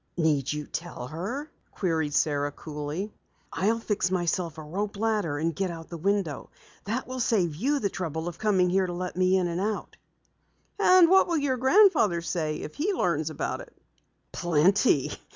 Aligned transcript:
"Need 0.17 0.51
you 0.51 0.65
tell 0.65 1.05
her?" 1.09 1.51
queried 1.71 2.15
Sara 2.15 2.51
coolly. 2.51 3.13
"I'll 3.53 3.77
fix 3.77 4.09
myself 4.09 4.57
a 4.57 4.63
rope 4.63 4.97
ladder 4.97 5.37
and 5.37 5.55
get 5.55 5.69
out 5.69 5.89
the 5.89 5.97
window. 5.97 6.49
That 6.85 7.05
will 7.07 7.19
save 7.19 7.53
you 7.55 7.77
the 7.77 7.91
trouble 7.91 8.27
of 8.27 8.39
coming 8.39 8.71
here 8.71 8.87
to 8.87 8.93
let 8.93 9.15
me 9.15 9.37
in 9.37 9.45
and 9.47 9.61
out." 9.61 9.97
"And 10.79 11.07
what 11.07 11.27
will 11.27 11.37
your 11.37 11.57
grandfather 11.57 12.23
say 12.23 12.61
if 12.61 12.73
he 12.73 12.91
learns 12.93 13.29
about 13.29 13.61
it?" 13.61 13.77
"Plenty! 14.31 15.11